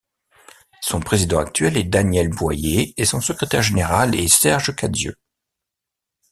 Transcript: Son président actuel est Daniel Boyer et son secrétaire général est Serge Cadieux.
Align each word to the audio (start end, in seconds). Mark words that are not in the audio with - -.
Son 0.81 0.99
président 0.99 1.37
actuel 1.37 1.77
est 1.77 1.83
Daniel 1.83 2.29
Boyer 2.29 2.95
et 2.99 3.05
son 3.05 3.21
secrétaire 3.21 3.61
général 3.61 4.15
est 4.15 4.27
Serge 4.33 4.75
Cadieux. 4.75 5.15